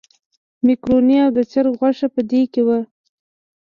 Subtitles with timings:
[0.65, 2.79] مېکاروني او د چرګ غوښه په کې وه.